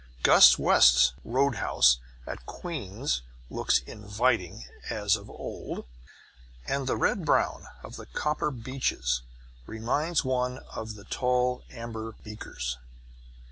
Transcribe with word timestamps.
Gus 0.23 0.57
Wuest's 0.57 1.13
roadhouse 1.23 1.99
at 2.25 2.47
Queens 2.47 3.21
looks 3.51 3.81
inviting 3.85 4.65
as 4.89 5.15
of 5.15 5.29
old, 5.29 5.85
and 6.67 6.87
the 6.87 6.97
red 6.97 7.23
brown 7.23 7.67
of 7.83 7.97
the 7.97 8.07
copper 8.07 8.49
beeches 8.49 9.21
reminds 9.67 10.25
one 10.25 10.57
of 10.73 10.95
the 10.95 11.03
tall 11.05 11.63
amber 11.69 12.13
beakers. 12.23 12.79